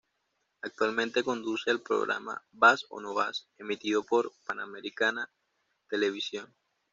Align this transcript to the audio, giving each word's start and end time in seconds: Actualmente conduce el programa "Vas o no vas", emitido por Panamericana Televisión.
Actualmente 0.63 1.23
conduce 1.23 1.69
el 1.69 1.79
programa 1.81 2.43
"Vas 2.53 2.87
o 2.89 2.99
no 2.99 3.13
vas", 3.13 3.45
emitido 3.59 4.03
por 4.03 4.33
Panamericana 4.47 5.29
Televisión. 5.91 6.55